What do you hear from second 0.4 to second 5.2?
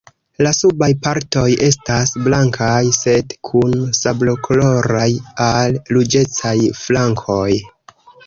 La subaj partoj estas blankaj, sed kun sablokoloraj